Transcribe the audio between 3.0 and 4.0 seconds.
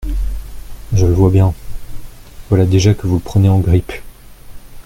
vous le prenez en grippe!